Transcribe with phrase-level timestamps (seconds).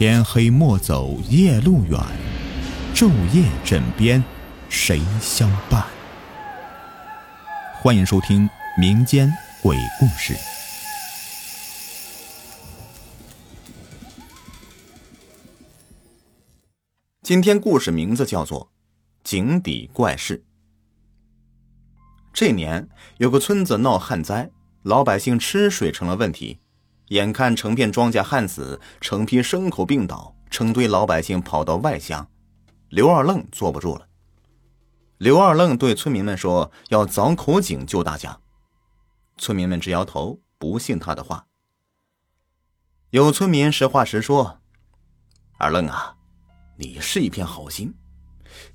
[0.00, 2.00] 天黑莫走夜路远，
[2.94, 4.24] 昼夜枕边
[4.70, 5.84] 谁相伴？
[7.82, 9.30] 欢迎收听民间
[9.62, 10.34] 鬼故事。
[17.20, 18.64] 今天故事名字叫做
[19.22, 20.38] 《井底怪事》。
[22.32, 22.88] 这年
[23.18, 24.50] 有个村子闹旱灾，
[24.82, 26.58] 老百姓吃水成了问题。
[27.10, 32.28] 眼看成片庄稼旱死，成批牲口病倒，成堆老百姓跑到外乡，
[32.88, 34.06] 刘二愣坐不住了。
[35.18, 38.38] 刘二愣对村民们说：“要凿口井救大家。”
[39.38, 41.46] 村民们直摇头，不信他的话。
[43.10, 44.60] 有村民实话实说
[45.58, 46.14] ：“二愣啊，
[46.78, 47.92] 你是一片好心，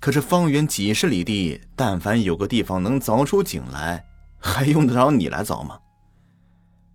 [0.02, 4.06] 可是方圆几十里地，但凡有个地方能凿出井来，
[4.38, 5.80] 还用得着你来凿吗？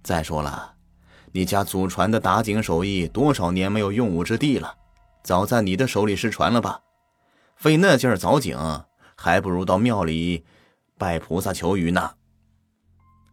[0.03, 0.75] 再说了。”
[1.33, 4.75] 你家祖传的打井手艺多少年没有用武之地了，
[5.23, 6.81] 早在你的手里失传了吧？
[7.57, 8.59] 费那劲儿凿井，
[9.15, 10.45] 还不如到庙里
[10.99, 12.13] 拜菩萨求雨呢。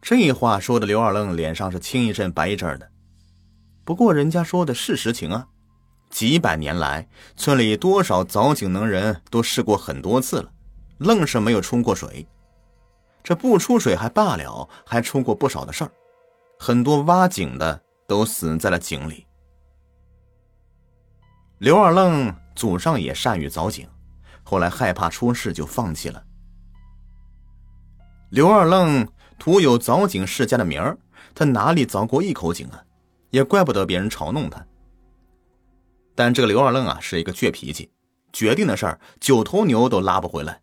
[0.00, 2.88] 这话说的刘二愣脸上是青一阵白一阵的。
[3.84, 5.48] 不过人家说的是实情啊，
[6.08, 10.50] 几百年来村里多少凿井能人都试过很多次了，
[10.98, 12.28] 愣是没有出过水。
[13.24, 15.90] 这不出水还罢了，还出过不少的事儿，
[16.60, 17.82] 很多挖井的。
[18.08, 19.24] 都死在了井里。
[21.58, 23.88] 刘二愣祖上也善于凿井，
[24.42, 26.24] 后来害怕出事就放弃了。
[28.30, 29.06] 刘二愣
[29.38, 30.98] 徒有凿井世家的名儿，
[31.34, 32.82] 他哪里凿过一口井啊？
[33.30, 34.66] 也怪不得别人嘲弄他。
[36.14, 37.92] 但这个刘二愣啊，是一个倔脾气，
[38.32, 40.62] 决定的事儿九头牛都拉不回来。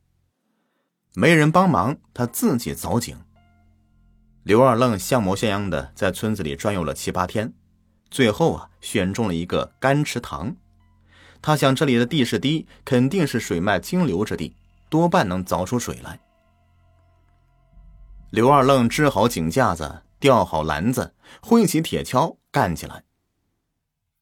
[1.14, 3.16] 没人帮忙，他自己凿井。
[4.46, 7.52] 刘二愣像模像样的在村子里转悠了七八天，
[8.12, 10.56] 最后啊选中了一个干池塘。
[11.42, 14.56] 他想这里的地势低，肯定是水脉经流之地，
[14.88, 16.20] 多半能凿出水来。
[18.30, 23.04] 刘二愣支好井架子，吊好篮子，挥起铁锹干起来。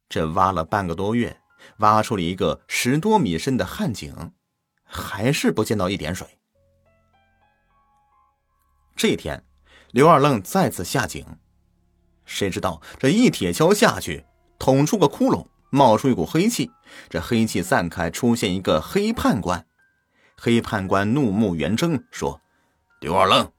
[0.07, 1.37] 这挖了半个多月，
[1.79, 4.31] 挖出了一个十多米深的旱井，
[4.85, 6.25] 还是不见到一点水。
[8.95, 9.43] 这天。
[9.93, 11.23] 刘二愣再次下井，
[12.25, 14.25] 谁知道这一铁锹下去，
[14.57, 16.71] 捅出个窟窿，冒出一股黑气。
[17.11, 19.63] 这黑气散开，出现一个黑判官。
[20.35, 22.41] 黑判官怒目圆睁，说
[23.01, 23.51] ：“刘二愣，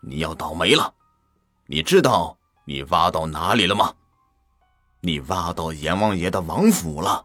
[0.00, 0.94] 你要倒霉了！
[1.66, 3.92] 你知道你挖到哪里了吗？
[5.00, 7.22] 你挖到阎王爷的王府了。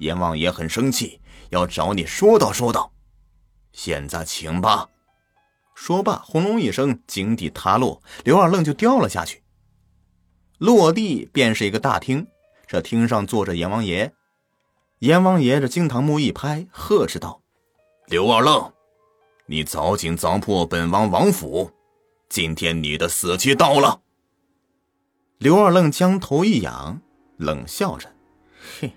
[0.00, 2.90] 阎王爷很生气，要找你说道说道。
[3.70, 4.88] 现在请吧。”
[5.74, 9.42] 说罢，轰隆一声，井底塌落，刘二愣就掉了下去。
[10.58, 12.26] 落地便是一个大厅，
[12.66, 14.14] 这厅上坐着阎王爷。
[15.00, 17.42] 阎王爷这惊堂木一拍，呵斥道
[18.06, 18.72] ：“刘二愣，
[19.46, 21.70] 你凿井凿破本王王府，
[22.28, 24.00] 今天你的死期到了。”
[25.38, 27.02] 刘二愣将头一仰，
[27.36, 28.14] 冷笑着
[28.80, 28.92] ：“嘿，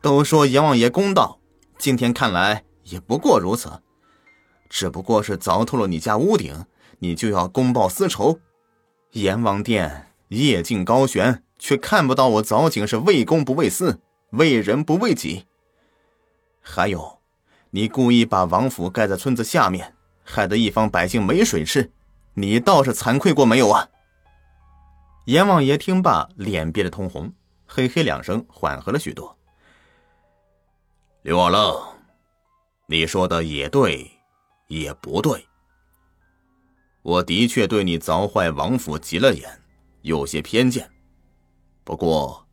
[0.00, 1.40] 都说阎王爷公道，
[1.76, 3.82] 今天看来也不过如此。”
[4.68, 6.64] 只不过是凿透了你家屋顶，
[6.98, 8.40] 你就要公报私仇。
[9.12, 15.46] 阎王殿夜静高悬，却看不到我凿井是为公不为私，为人不为己。
[16.60, 17.20] 还有，
[17.70, 19.94] 你故意把王府盖在村子下面，
[20.24, 21.92] 害得一方百姓没水吃，
[22.34, 23.88] 你倒是惭愧过没有啊？
[25.26, 27.32] 阎王爷听罢，脸憋得通红，
[27.66, 29.38] 嘿嘿两声，缓和了许多。
[31.22, 31.80] 刘二愣，
[32.86, 34.10] 你说的也对。
[34.66, 35.46] 也不对，
[37.02, 39.60] 我的确对你凿坏王府急了眼，
[40.02, 40.90] 有些偏见。
[41.84, 42.46] 不过，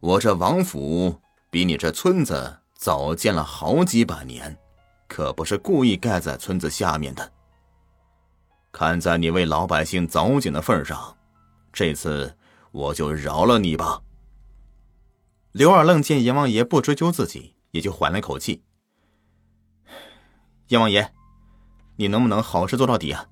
[0.00, 1.20] 我这王府
[1.50, 4.56] 比你这村子早建了好几百年，
[5.06, 7.32] 可不是故意盖在村子下面的。
[8.72, 11.16] 看在你为老百姓凿井的份上，
[11.70, 12.34] 这次
[12.70, 14.02] 我就饶了你吧。
[15.52, 18.62] 刘二愣见阎王爷不追究自己，也就缓了口气。
[20.68, 21.12] 阎王爷。
[22.02, 23.24] 你能不能好事做到底啊？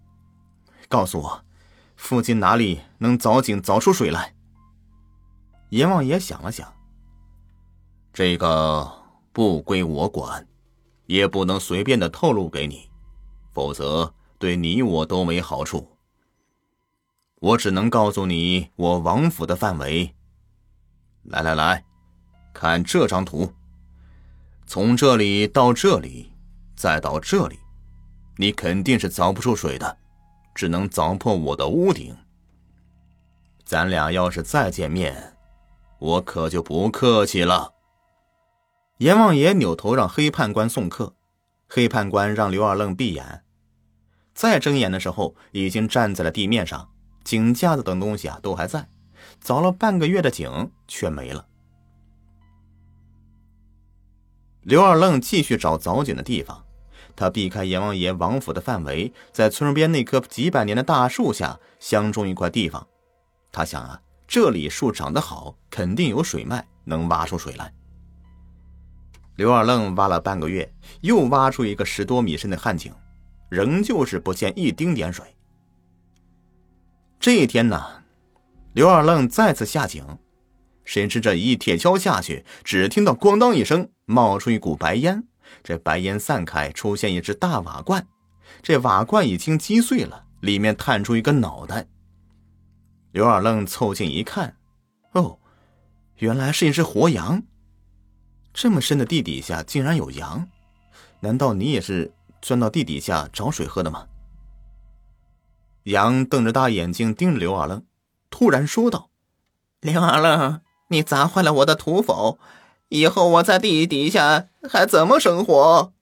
[0.89, 1.45] 告诉我，
[1.97, 4.33] 附近哪里能凿井凿出水来？
[5.71, 6.73] 阎王爷想了想，
[8.13, 8.89] 这个
[9.33, 10.47] 不归我管，
[11.07, 12.89] 也不能随便的透露给你，
[13.53, 15.97] 否则对你我都没好处。
[17.41, 20.15] 我只能告诉你我王府的范围。
[21.25, 21.85] 来来来，
[22.55, 23.53] 看这张图，
[24.65, 26.33] 从这里到这里，
[26.77, 27.59] 再到这里。
[28.41, 29.99] 你肯定是凿不出水的，
[30.55, 32.17] 只能凿破我的屋顶。
[33.67, 35.37] 咱俩要是再见面，
[35.99, 37.75] 我可就不客气了。
[38.97, 41.15] 阎王爷扭头让黑判官送客，
[41.69, 43.45] 黑判官让刘二愣闭眼。
[44.33, 46.89] 再睁眼的时候，已经站在了地面上，
[47.23, 48.89] 井架子等东西啊都还在，
[49.45, 51.47] 凿了半个月的井却没了。
[54.63, 56.65] 刘二愣继续找凿井的地方，
[57.21, 62.89] 他避开阎王爷王府的范围，在村边那棵几百年的大树下相中一块地方。
[63.53, 67.71] 他想啊，这里树长得好，肯定有水脉，能挖出水来。
[69.37, 70.73] 刘二愣挖了半个月，
[71.03, 72.91] 又挖出一个十多米深的旱井。
[73.51, 75.27] 仍旧是不见一丁点水。
[77.19, 78.03] 这一天呢，
[78.73, 80.03] 刘二愣再次下井，
[80.85, 85.27] 谁知这一铁锹下去，只听到“咣当”一声，冒出一股白烟。
[85.63, 88.07] 这白烟散开，出现一只大瓦罐，
[88.63, 91.87] 这瓦罐已经击碎了，里面探出一个脑袋。
[93.13, 94.57] 刘二愣凑近一看，
[95.13, 95.39] 哦，
[96.17, 97.43] 原来是一只活羊。
[98.53, 100.49] 这么深的地底下竟然有羊，
[101.21, 102.13] 难道你也是？
[102.43, 104.07] 钻到地底下找水喝的吗？
[105.83, 107.85] 羊瞪着大眼睛盯着刘二愣，
[108.31, 109.11] 突然说道
[109.81, 112.39] ：“刘二愣，你砸坏了我的土否？
[112.91, 115.93] 以后我在地底下还怎么生活？”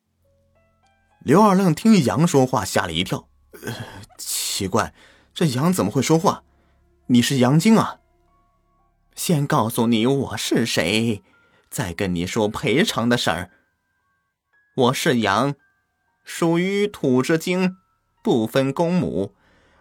[1.24, 3.28] 刘二愣听羊说话，吓了一跳。
[3.52, 3.74] 呃，
[4.18, 4.92] 奇怪，
[5.32, 6.42] 这羊怎么会说话？
[7.06, 8.00] 你是羊精啊？
[9.14, 11.22] 先告诉你我是谁，
[11.70, 13.50] 再跟你说赔偿的事儿。
[14.76, 15.54] 我是羊。
[16.24, 17.76] 属于土之精，
[18.22, 19.34] 不分公母，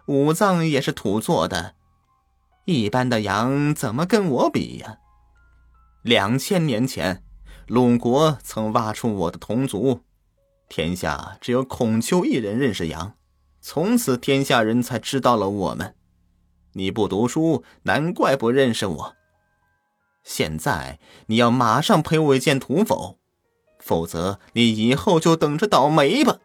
[0.06, 1.74] 五脏也是土做的。
[2.64, 4.98] 一般的羊怎么跟我比呀？
[6.08, 7.22] 两千年前，
[7.66, 10.00] 鲁国曾挖出我的同族，
[10.66, 13.12] 天下只有孔丘一人认识羊，
[13.60, 15.94] 从此天下人才知道了我们。
[16.72, 19.16] 你不读书，难怪不认识我。
[20.24, 23.18] 现在你要马上赔我一件土否？
[23.78, 26.38] 否则，你以后就等着倒霉吧。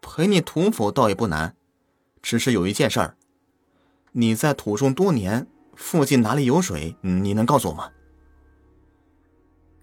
[0.00, 1.54] 赔你土否倒也不难，
[2.20, 3.16] 只是有一件事儿。
[4.10, 6.96] 你在土中多年，附近哪里有水？
[7.00, 7.90] 你能告诉我吗？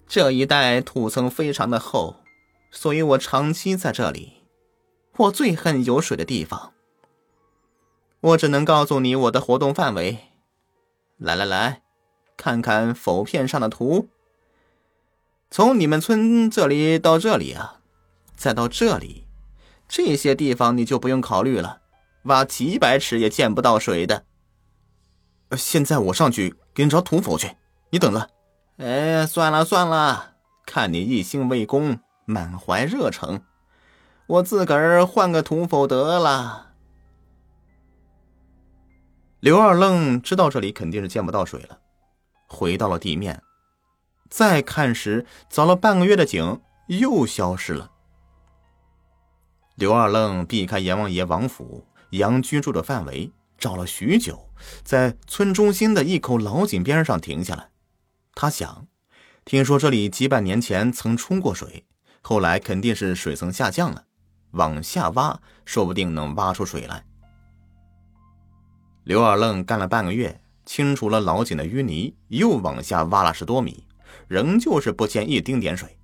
[0.07, 2.15] 这一带土层非常的厚，
[2.71, 4.33] 所以我长期在这里。
[5.17, 6.73] 我最恨有水的地方。
[8.21, 10.19] 我只能告诉你我的活动范围。
[11.17, 11.81] 来来来，
[12.37, 14.09] 看看否片上的图。
[15.51, 17.81] 从你们村这里到这里啊，
[18.35, 19.27] 再到这里，
[19.87, 21.81] 这些地方你就不用考虑了，
[22.23, 24.25] 挖几百尺也见不到水的。
[25.57, 27.55] 现在我上去给你找土否去，
[27.89, 28.29] 你等着。
[28.77, 30.35] 哎，算了算了，
[30.65, 33.41] 看你一心为公，满怀热诚，
[34.27, 36.67] 我自个儿换个土否得了。
[39.39, 41.79] 刘二愣知道这里肯定是见不到水了，
[42.47, 43.41] 回到了地面。
[44.29, 47.91] 再看时，凿了半个月的井又消失了。
[49.75, 54.49] 刘二愣避开阎王爷王府杨居住的范围，找了许久，
[54.83, 57.69] 在村中心的一口老井边上停下来。
[58.33, 58.87] 他想，
[59.43, 61.85] 听说这里几百年前曾冲过水，
[62.21, 64.05] 后来肯定是水层下降了，
[64.51, 67.05] 往下挖，说不定能挖出水来。
[69.03, 73.85] 刘二愣干了半个月，清除了老井的淤泥，又往下挖了十多米。
[74.27, 75.97] 仍旧是不见一丁点水。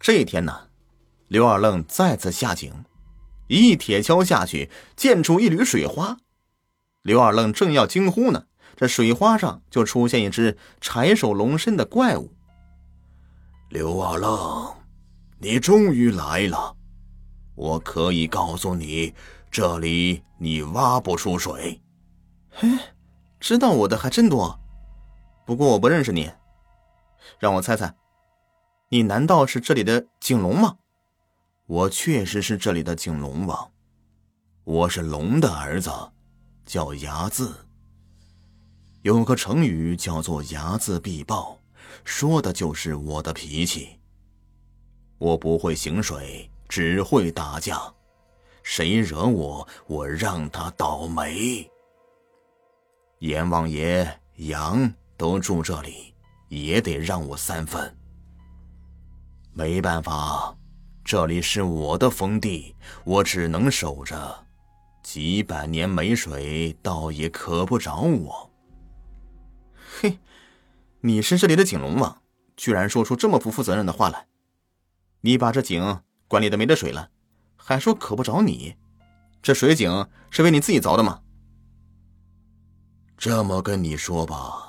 [0.00, 0.68] 这一天呢，
[1.28, 2.84] 刘二愣再次下井，
[3.48, 6.18] 一铁锹下去，溅出一缕水花。
[7.02, 8.44] 刘二愣正要惊呼呢，
[8.76, 12.32] 这水花上就出现一只柴手龙身的怪物。
[13.70, 14.74] 刘二愣，
[15.38, 16.76] 你终于来了！
[17.54, 19.14] 我可以告诉你，
[19.50, 21.80] 这里你挖不出水。
[22.50, 22.68] 嘿，
[23.40, 24.58] 知道我的还真多。
[25.46, 26.30] 不过我不认识你，
[27.38, 27.94] 让我猜猜，
[28.90, 30.76] 你难道是这里的景龙吗？
[31.68, 33.70] 我确实是这里的景龙王，
[34.64, 35.90] 我是龙的儿子，
[36.64, 37.52] 叫睚眦。
[39.02, 41.60] 有个成语叫做“睚眦必报”，
[42.04, 44.00] 说的就是我的脾气。
[45.18, 47.78] 我不会行水，只会打架，
[48.62, 51.70] 谁惹我，我让他倒霉。
[53.18, 54.90] 阎王爷杨。
[55.18, 56.14] 都住这里，
[56.46, 57.92] 也得让我三分。
[59.52, 60.56] 没办法，
[61.08, 64.44] 这里是我的封地，我只能守着。
[65.02, 68.50] 几百年没水，倒也渴不着我。
[69.98, 70.18] 嘿，
[71.00, 72.20] 你是这里的井龙王，
[72.58, 74.26] 居然说出这么不负责任的话来！
[75.22, 77.08] 你把这井管理的没得水了，
[77.56, 78.76] 还说渴不着你？
[79.40, 81.22] 这水井是为你自己凿的吗？
[83.16, 84.67] 这么跟你说吧，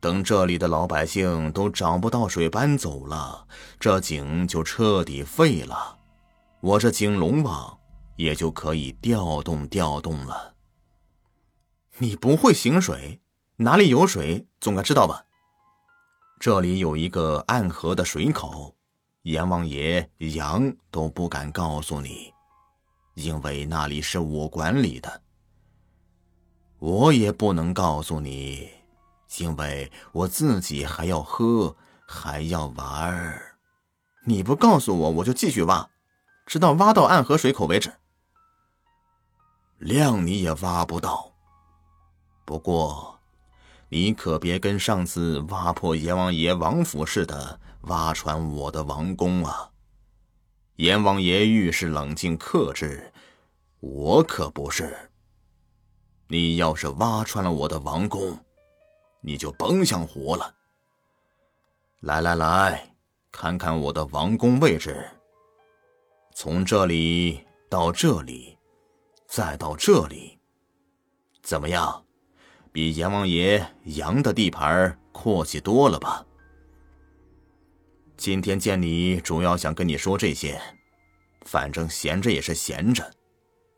[0.00, 3.46] 等这里的老百姓都找不到水搬走了，
[3.78, 5.98] 这井就彻底废了，
[6.60, 7.78] 我这井龙王
[8.16, 10.54] 也就可以调动调动了。
[11.98, 13.20] 你不会行水，
[13.56, 15.26] 哪里有水总该知道吧？
[16.38, 18.74] 这里有一个暗河的水口，
[19.24, 22.32] 阎王爷、杨都不敢告诉你，
[23.16, 25.20] 因为那里是我管理的。
[26.78, 28.70] 我也不能告诉你，
[29.38, 33.56] 因为我自己还要喝，还要玩儿。
[34.24, 35.88] 你不告诉我，我就继续挖，
[36.46, 37.92] 直到挖到暗河水口为止。
[39.78, 41.32] 量你也挖不到。
[42.44, 43.18] 不过，
[43.88, 49.70] 你可别跟上次挖破阎王爷王府似的挖穿我的王宫啊！
[50.76, 53.12] 阎王爷遇事冷静克制，
[53.78, 55.10] 我可不是。
[56.26, 58.38] 你要是挖穿了我的王宫，
[59.20, 60.54] 你就甭想活了。
[62.00, 62.94] 来来来，
[63.30, 65.06] 看看我的王宫位置。
[66.34, 68.56] 从这里到这里，
[69.26, 70.38] 再到这里，
[71.42, 72.04] 怎么样？
[72.72, 76.24] 比阎王爷杨的地盘阔气多了吧？
[78.16, 80.60] 今天见你，主要想跟你说这些。
[81.46, 83.12] 反正闲着也是闲着，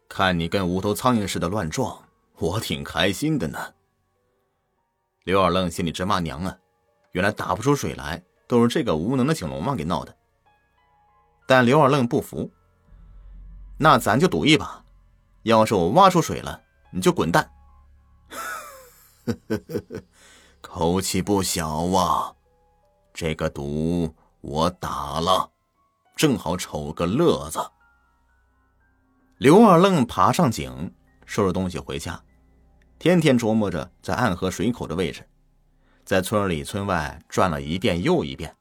[0.09, 2.07] 看你跟无头苍蝇似的乱撞。
[2.37, 3.75] 我挺开心的呢。
[5.25, 6.57] 刘二愣心里直骂娘啊！
[7.13, 10.17] 原来打不出水来，都是这个无能的井龙王给闹的。
[11.47, 12.51] 但刘二愣不服，
[13.79, 14.83] 那咱就赌一把，
[15.43, 16.61] 要是我挖出水了，
[16.91, 17.51] 你就滚蛋。
[19.27, 20.03] 呵呵呵呵，
[20.61, 22.35] 口气不小啊！
[23.13, 25.51] 这个赌我打了，
[26.17, 27.61] 正好瞅个乐子。
[29.39, 30.93] 刘二愣爬上井，
[31.27, 32.21] 收拾东西回家。
[33.03, 35.29] 天天琢磨着在暗河水口的位置，
[36.05, 38.55] 在村里村外转了一遍又一遍。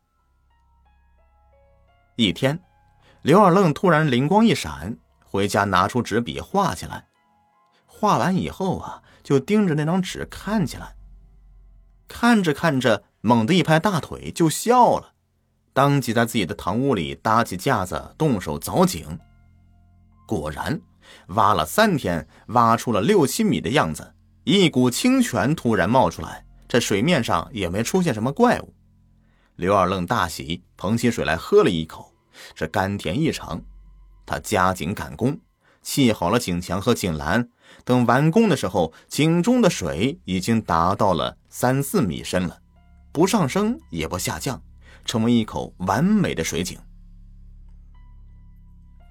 [2.16, 2.60] 一天，
[3.22, 7.06] 刘二愣突然灵光一闪，回家拿出纸笔画起来。
[7.86, 10.96] 画完以后啊，就盯着那张纸看起来。
[12.08, 15.14] 看着看着，猛地一拍大腿就笑了，
[15.72, 19.20] 当即在自己的堂屋里搭起架子，动手凿井。
[20.26, 20.82] 果然，
[21.28, 24.16] 挖了三天，挖出了六七米的样子。
[24.44, 28.74] 一股清泉突然冒出来，这水面上也没出现什么怪物。
[29.56, 32.12] 刘二愣大喜，捧起水来喝了一口，
[32.56, 33.62] 这甘甜异常。
[34.26, 35.38] 他加紧赶工，
[35.84, 37.50] 砌好了井墙和井栏。
[37.86, 42.60] 等完工的时候，井中的水已经达到了三四米深了，
[43.12, 44.60] 不上升也不下降，
[45.06, 46.80] 成为一口完美的水井。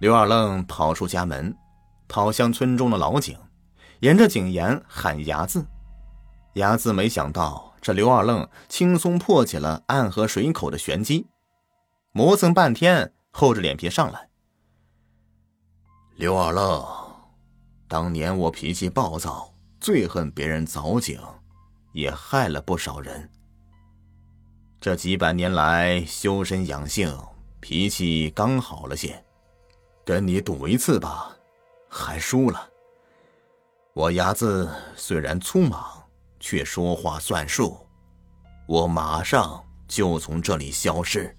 [0.01, 1.55] 刘二愣跑出家门，
[2.09, 3.39] 跑向村中的老井。
[4.01, 5.67] 沿着井沿喊“字
[6.55, 11.27] ”，“牙字”没想到这刘二愣轻松破解了暗河水口的玄机，
[12.13, 14.29] 磨蹭半天，厚着脸皮上来。
[16.17, 16.83] 刘二愣，
[17.89, 21.21] 当年我脾气暴躁，最恨别人凿井，
[21.93, 23.31] 也害了不少人。
[24.81, 27.15] 这几百年来修身养性，
[27.61, 29.23] 脾气刚好了些，
[30.07, 31.37] 跟你赌一次吧，
[31.87, 32.70] 还输了。
[33.93, 35.85] 我牙子虽然粗莽，
[36.39, 37.77] 却说话算数。
[38.69, 41.37] 我马上就从这里消失。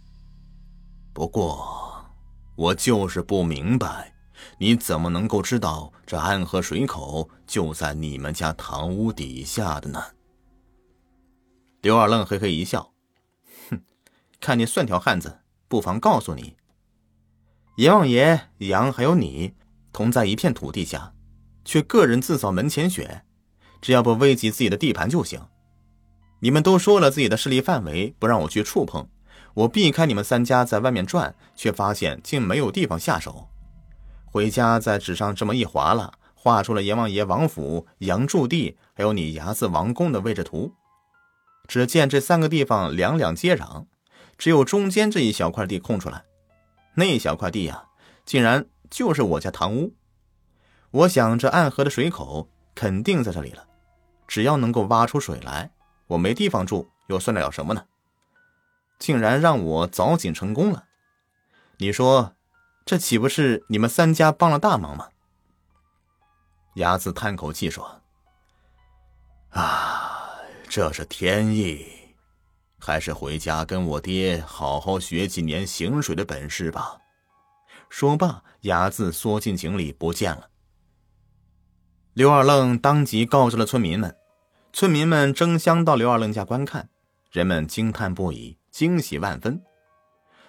[1.14, 2.06] 不过，
[2.56, 4.14] 我就是不明白，
[4.58, 10.04] 你怎么能够知道这暗河水口就在你们家堂屋底下的呢？
[11.82, 12.92] 刘二愣嘿嘿一笑，
[13.70, 13.82] 哼，
[14.42, 15.40] 看你算条汉子，
[15.70, 16.58] 不妨告诉你，
[17.78, 19.56] 阎王爷、杨还有你，
[19.94, 21.14] 同在一片土地下。
[21.64, 23.24] 却个人自扫门前雪，
[23.82, 25.42] 只要不危及自己的地盘就行。
[26.40, 29.08] 你们都说了自己的势力范围，不让我去触碰，
[29.54, 33.48] 我避开你们三家在外面转，却发现竟没有地方下手。
[34.26, 40.74] 回家在纸上这么一划了，画出了阎王爷王府、杨驻地，还有你牙子王宫的位置图。
[41.68, 43.86] 只见这三个地方两两接壤，
[44.38, 46.24] 只有中间这一小块地空出来，
[46.96, 47.84] 那一小块地呀，
[48.26, 49.94] 竟然就是我家堂屋。
[50.92, 53.66] 我想，这暗河的水口肯定在这里了。
[54.28, 55.72] 只要能够挖出水来，
[56.08, 57.86] 我没地方住，又算得了什么呢？
[59.00, 60.86] 竟然让我凿井成功了，
[61.78, 62.36] 你说，
[62.86, 65.10] 这岂不是你们三家帮了大忙吗？
[66.76, 68.02] 牙子叹口气说
[69.52, 70.30] ：“啊，
[70.70, 71.88] 这是天意，
[72.80, 76.98] 还是回家跟我爹好好学几年行水的本事吧。”
[77.90, 80.48] 说罢，牙子缩进井里不见了。
[82.14, 84.14] 刘二愣当即告知了村民们，
[84.74, 86.90] 村民们争相到刘二愣家观看，
[87.32, 89.62] 人们惊叹不已，惊喜万分。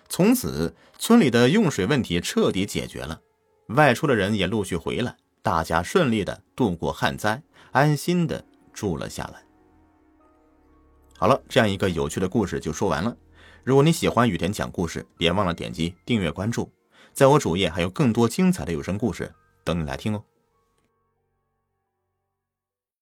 [0.09, 3.21] 从此，村里的用水问题彻底解决了，
[3.69, 7.41] 外出的人也陆续回来，大家顺利的度过旱灾，
[7.71, 9.45] 安心的住了下来。
[11.17, 13.17] 好了，这样一个有趣的故事就说完了。
[13.63, 16.73] 如果你喜欢雨田讲故事，别忘了点击订阅关注，
[17.13, 20.25] 在我主页还有更多精彩的有声故事等你来听哦。